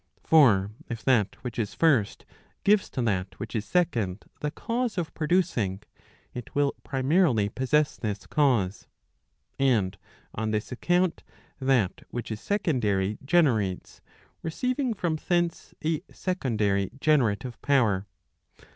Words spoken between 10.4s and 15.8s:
this account that which is secondary generates, receiving from thence